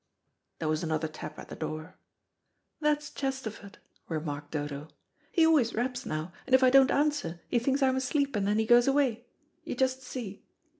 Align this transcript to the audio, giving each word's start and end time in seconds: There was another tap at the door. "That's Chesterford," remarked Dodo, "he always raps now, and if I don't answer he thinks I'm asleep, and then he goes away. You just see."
There 0.57 0.67
was 0.67 0.81
another 0.81 1.07
tap 1.07 1.37
at 1.37 1.49
the 1.49 1.55
door. 1.55 1.95
"That's 2.79 3.11
Chesterford," 3.11 3.77
remarked 4.09 4.49
Dodo, 4.49 4.87
"he 5.31 5.45
always 5.45 5.75
raps 5.75 6.07
now, 6.07 6.31
and 6.47 6.55
if 6.55 6.63
I 6.63 6.71
don't 6.71 6.89
answer 6.89 7.39
he 7.49 7.59
thinks 7.59 7.83
I'm 7.83 7.97
asleep, 7.97 8.35
and 8.35 8.47
then 8.47 8.57
he 8.57 8.65
goes 8.65 8.87
away. 8.87 9.27
You 9.63 9.75
just 9.75 10.01
see." 10.01 10.43